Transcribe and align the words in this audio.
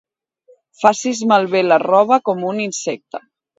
Facis 0.83 1.21
malbé 1.33 1.63
la 1.67 1.79
roba 1.85 2.21
com 2.31 2.43
un 2.55 2.65
insecte. 2.67 3.25